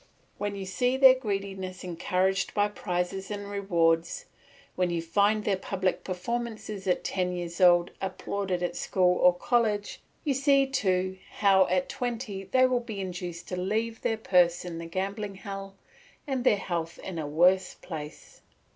When 0.39 0.55
you 0.55 0.65
see 0.65 0.97
their 0.97 1.13
greediness 1.13 1.83
encouraged 1.83 2.55
by 2.55 2.69
prizes 2.69 3.29
and 3.29 3.47
rewards, 3.51 4.25
when 4.75 4.89
you 4.89 4.99
find 4.99 5.43
their 5.43 5.55
public 5.57 6.03
performances 6.03 6.87
at 6.87 7.03
ten 7.03 7.33
years 7.33 7.61
old 7.61 7.91
applauded 8.01 8.63
at 8.63 8.75
school 8.75 9.19
or 9.19 9.31
college, 9.31 10.01
you 10.23 10.33
see 10.33 10.65
too 10.65 11.19
how 11.33 11.67
at 11.67 11.87
twenty 11.87 12.45
they 12.45 12.65
will 12.65 12.79
be 12.79 12.99
induced 12.99 13.47
to 13.49 13.55
leave 13.55 14.01
their 14.01 14.17
purse 14.17 14.65
in 14.65 14.81
a 14.81 14.87
gambling 14.87 15.35
hell 15.35 15.75
and 16.25 16.43
their 16.45 16.57
health 16.57 16.97
in 17.03 17.19
a 17.19 17.27
worse 17.27 17.75
place. 17.75 18.41